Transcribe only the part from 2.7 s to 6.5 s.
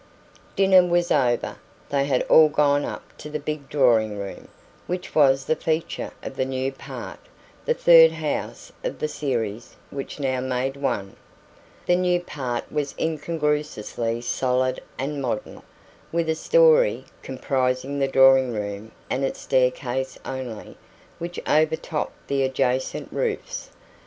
up to the big drawing room, which was the feature of the